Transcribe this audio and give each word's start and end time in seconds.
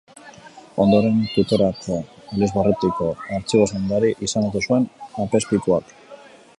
Ondoren 0.85 1.19
Tuterako 1.33 1.97
elizbarrutiko 2.37 3.11
artxibo-zaindari 3.37 4.13
izendatu 4.29 4.67
zuen 4.67 4.93
apezpikuak. 5.27 5.97